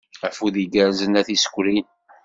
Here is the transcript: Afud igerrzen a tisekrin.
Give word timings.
Afud 0.27 0.55
igerrzen 0.63 1.19
a 1.19 1.21
tisekrin. 1.27 1.85